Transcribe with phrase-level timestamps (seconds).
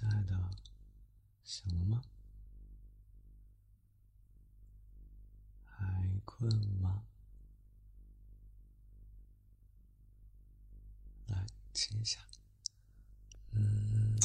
[0.00, 0.50] 亲爱的，
[1.44, 2.02] 醒了吗？
[5.66, 7.04] 还困吗？
[11.26, 12.18] 来亲一下。
[13.50, 14.18] 嗯，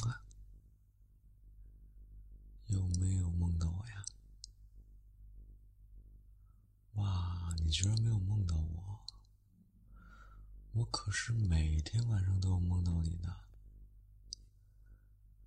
[2.67, 4.05] 有没有梦到我呀？
[6.94, 9.05] 哇，你居然没有梦到我！
[10.71, 13.45] 我可是每天晚上都有梦到你的。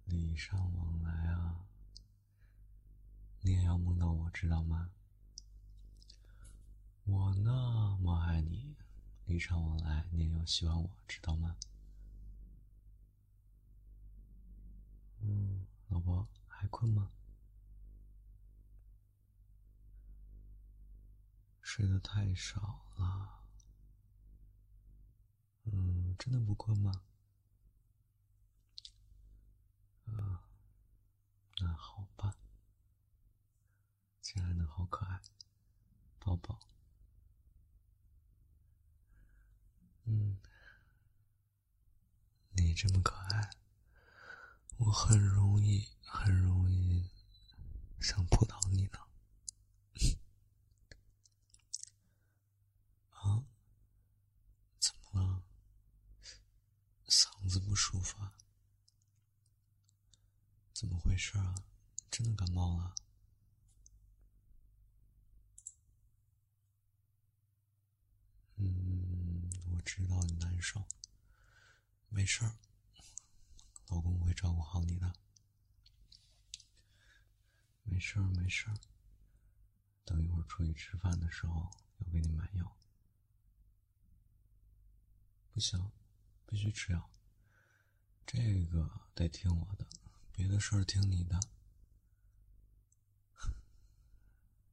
[0.09, 1.67] 礼尚往来啊，
[3.43, 4.91] 你也要梦到我，知道吗？
[7.05, 8.75] 我那么爱你，
[9.27, 11.57] 礼尚往来，你也要喜欢我，知道吗？
[15.21, 17.11] 嗯，老婆还困吗？
[21.61, 23.43] 睡得太少了。
[25.65, 27.03] 嗯，真的不困吗？
[30.17, 30.43] 啊，
[31.59, 32.35] 那好吧，
[34.21, 35.21] 亲爱的，好可爱，
[36.19, 36.59] 抱抱。
[40.05, 40.39] 嗯，
[42.53, 43.51] 你这么可爱，
[44.79, 47.11] 我很容易，很容易
[48.01, 48.99] 想扑倒你呢。
[53.11, 53.45] 啊？
[54.79, 55.43] 怎么了？
[57.07, 58.33] 嗓子不舒服啊？
[60.73, 61.53] 怎么回没事啊？
[62.13, 62.95] 真的感冒了？
[68.55, 70.87] 嗯，我知道你难受，
[72.09, 72.49] 没事，
[73.89, 75.13] 老公会照顾好你的。
[77.83, 78.69] 没事，没事，
[80.05, 82.77] 等一会儿出去吃饭的时候，要给你买药。
[85.51, 85.91] 不行，
[86.47, 87.11] 必须吃药，
[88.25, 89.85] 这个得听我的。
[90.39, 91.37] 别的事儿听你的，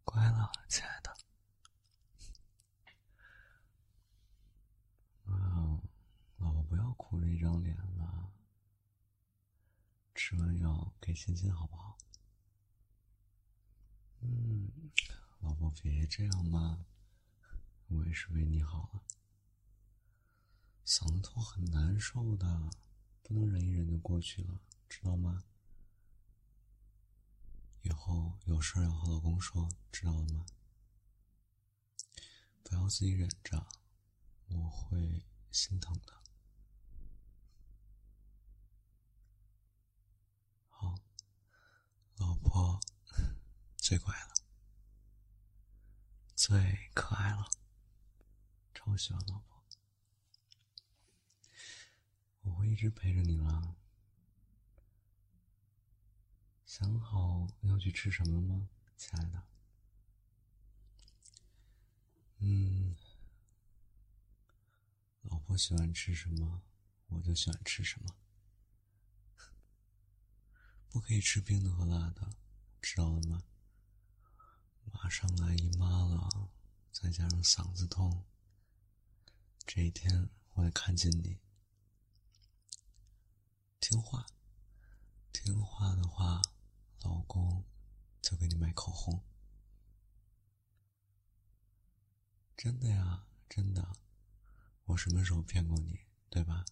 [0.04, 1.10] 乖了，亲爱的。
[5.24, 5.82] 啊，
[6.38, 8.32] 老婆不要哭着一张脸了。
[10.14, 11.98] 吃完药给亲亲好不好？
[14.22, 14.70] 嗯，
[15.40, 16.86] 老婆别这样嘛，
[17.88, 19.04] 我也是为你好了。
[20.86, 22.70] 嗓子痛很难受的，
[23.24, 25.44] 不能忍一忍就过去了，知道吗？
[27.86, 30.44] 以后有事要和老公说，知道了吗？
[32.64, 33.68] 不要自己忍着，
[34.48, 36.14] 我会心疼的。
[40.70, 40.96] 好，
[42.16, 42.80] 老婆
[43.78, 44.34] 最乖了，
[46.36, 47.48] 最可爱了，
[48.74, 49.64] 超喜欢老婆，
[52.42, 53.76] 我会一直陪着你了。
[56.78, 59.42] 想好要去吃什么吗，亲爱的？
[62.40, 62.98] 嗯，
[65.22, 66.62] 老婆喜欢吃什么，
[67.08, 68.14] 我就喜欢吃什么。
[70.92, 72.30] 不可以吃冰的和辣的，
[72.82, 73.42] 知道了吗？
[74.92, 76.50] 马上来姨妈了，
[76.92, 78.26] 再加上嗓子痛，
[79.66, 81.40] 这一天我得看紧你。
[83.80, 84.26] 听话，
[85.32, 86.42] 听话的话。
[88.86, 89.20] 口红。
[92.56, 93.98] 真的呀，真的，
[94.84, 96.64] 我什么时候骗过你，对吧？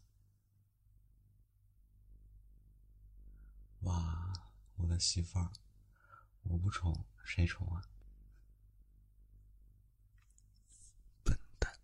[3.79, 4.31] 哇，
[4.75, 5.51] 我的媳妇儿，
[6.43, 7.83] 我不宠谁宠啊？
[11.23, 11.79] 笨蛋！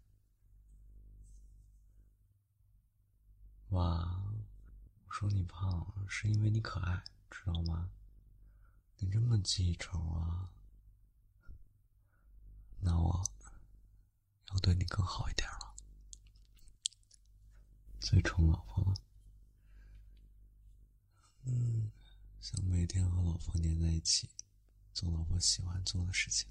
[3.69, 4.23] 哇，
[5.07, 7.89] 我说你胖是因为你可爱，知道吗？
[9.01, 10.51] 你这么记仇啊？
[12.81, 13.23] 那我
[14.51, 15.75] 要对你更好一点了。
[18.01, 18.93] 最宠老婆了，
[21.43, 21.91] 嗯，
[22.41, 24.29] 想每天和老婆黏在一起，
[24.93, 26.49] 做老婆喜欢做的事情。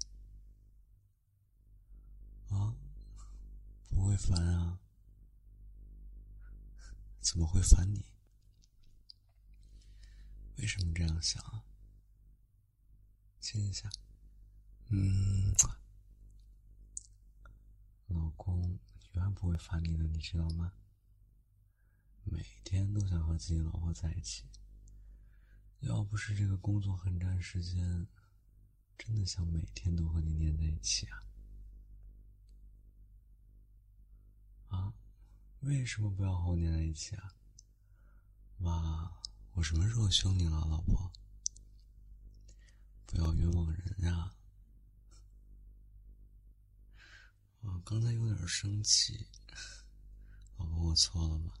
[2.49, 2.73] 啊？
[3.89, 4.79] 不会烦啊？
[7.21, 8.05] 怎么会烦你？
[10.57, 11.63] 为什么这样想啊？
[13.39, 13.89] 亲一下，
[14.89, 15.53] 嗯，
[18.07, 18.61] 老公
[19.13, 20.73] 永远不会烦你的，你知道吗？
[22.25, 24.43] 每天都想和自己老婆在一起。
[25.79, 28.07] 要不是这个工作很占时间，
[28.97, 31.23] 真的想每天都和你黏在一起啊！
[34.67, 34.93] 啊，
[35.61, 37.33] 为什么不要和我黏在一起啊？
[38.59, 39.21] 哇，
[39.53, 41.08] 我什么时候凶你了，老婆？
[43.09, 44.35] 不要冤枉人呀！
[47.61, 49.27] 我刚才有点生气，
[50.57, 51.51] 老婆，我错了吗？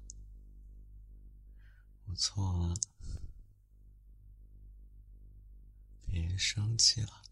[2.05, 2.75] 我错了，
[6.05, 7.23] 别生气了。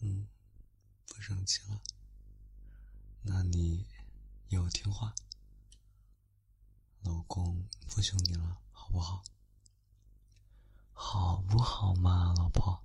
[0.00, 0.26] 嗯，
[1.08, 1.82] 不生气了。
[3.20, 3.86] 那你
[4.48, 5.14] 以后听话，
[7.02, 9.24] 老公不凶你了，好不好？
[10.92, 12.80] 好不好嘛，老婆？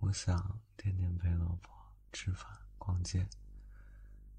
[0.00, 1.72] 我想天天陪老婆
[2.12, 3.28] 吃饭、逛街，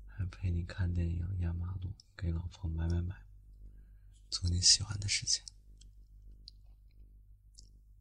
[0.05, 3.15] 还陪你看电影、压马路，给老婆买买买，
[4.29, 5.45] 做你喜欢的事情。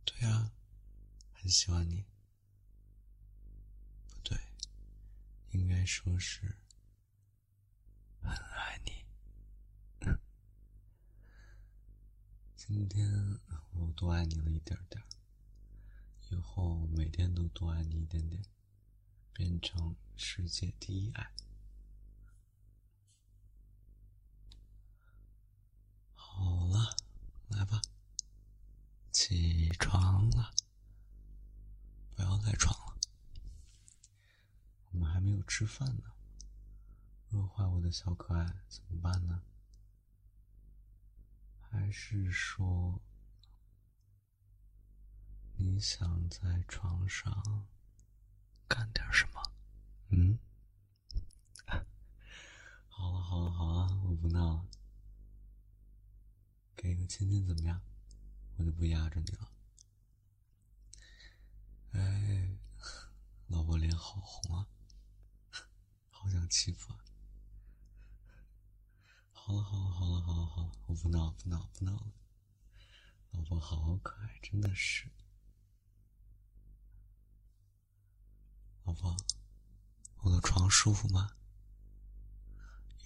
[0.05, 0.51] 对呀，
[1.33, 2.05] 很喜欢你。
[4.09, 4.37] 不对，
[5.53, 6.59] 应该说是
[8.21, 8.96] 很爱你。
[12.69, 13.39] 今天
[13.75, 15.01] 我多爱你了一点点。
[16.31, 18.43] 以后每天都多爱你一点点，
[19.33, 21.33] 变成世界第一爱。
[26.17, 26.97] 好了，
[27.51, 27.81] 来吧，
[29.13, 30.51] 起床了，
[32.17, 32.99] 不要赖床了。
[34.91, 36.11] 我们还没有吃饭呢，
[37.31, 39.41] 饿坏我的小可爱怎么办呢？
[41.77, 42.99] 还是说？
[45.59, 47.67] 你想在床上
[48.67, 49.43] 干点什么？
[50.09, 50.39] 嗯，
[52.89, 54.67] 好了好了好了，我不闹了。
[56.75, 57.79] 给个亲亲怎么样？
[58.57, 59.53] 我就不压着你了。
[61.93, 62.57] 哎，
[63.49, 64.67] 老婆脸好红啊，
[66.09, 67.01] 好想欺负啊！
[69.47, 72.13] 好了好了好了好了好了，我不闹不闹不闹了。
[73.31, 75.09] 老婆好可爱，真的是。
[78.83, 79.17] 老婆，
[80.17, 81.31] 我的床舒服吗？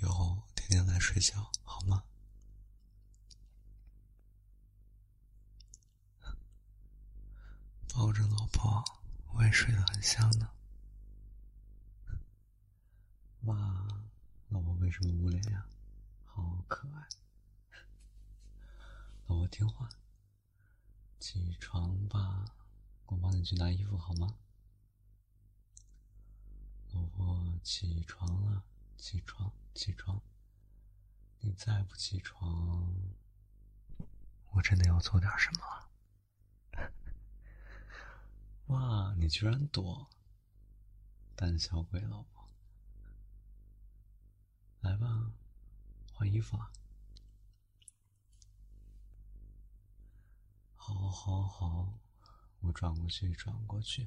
[0.00, 2.02] 以后天天来睡觉好吗？
[7.92, 8.82] 抱着老婆，
[9.34, 10.50] 我也睡得很香呢。
[13.42, 13.86] 哇，
[14.48, 15.66] 老婆为什么捂脸呀？
[16.40, 17.06] 好可爱。
[19.26, 19.88] 老婆听话，
[21.18, 22.44] 起床吧，
[23.06, 24.36] 我帮你去拿衣服好吗？
[26.92, 28.64] 老婆，起床了，
[28.96, 30.20] 起床，起床！
[31.40, 32.94] 你再不起床，
[34.52, 36.90] 我真的要做点什么了。
[38.68, 40.08] 哇，你居然躲！
[41.36, 42.39] 胆小鬼，老婆，
[46.30, 46.72] 衣服啊。
[50.76, 51.98] 好，好，好，
[52.60, 54.06] 我转过去，转过去。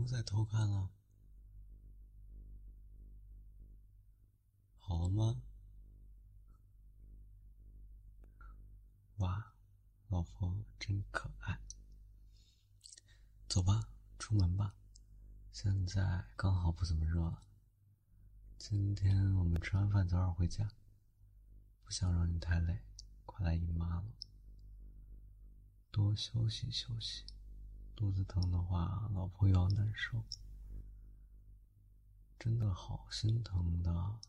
[0.00, 0.90] 不再偷看了，
[4.78, 5.42] 好了吗？
[9.18, 9.52] 哇，
[10.08, 11.60] 老婆真可爱。
[13.50, 14.76] 走吧，出门吧。
[15.50, 17.42] 现在刚好不怎么热了。
[18.56, 20.70] 今天我们吃完饭早点回家，
[21.82, 22.78] 不想让你太累，
[23.26, 24.04] 快来姨妈了。
[25.90, 27.24] 多休息休息。
[27.96, 30.22] 肚子疼的话，老婆又要难受，
[32.38, 34.20] 真的好心疼的。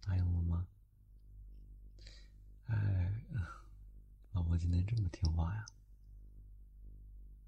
[0.00, 0.66] 答应了吗？
[2.68, 3.20] 哎，
[4.32, 5.66] 老婆今天这么听话呀！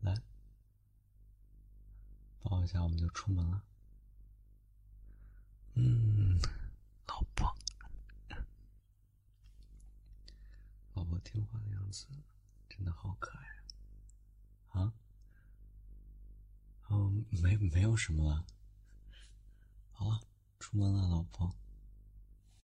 [0.07, 0.23] 来，
[2.41, 3.65] 抱一下，我们就出门了。
[5.75, 6.39] 嗯，
[7.09, 7.53] 老婆，
[10.95, 12.07] 老婆听话的样子
[12.69, 14.81] 真的好可爱。
[14.81, 14.93] 啊，
[16.89, 18.47] 嗯，没没有什么了。
[19.91, 20.21] 好了，
[20.61, 21.53] 出门了，老婆。